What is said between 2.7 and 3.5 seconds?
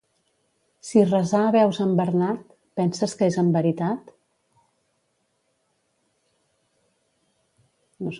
penses que és